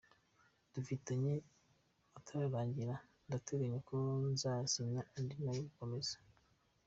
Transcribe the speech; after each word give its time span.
dufitanye 0.73 1.33
atararangira, 2.17 2.95
nteganya 3.27 3.77
ko 3.89 3.95
nzasinya 4.31 5.01
andi 5.17 5.35
yo 5.45 5.53
gukomeza. 5.67 6.15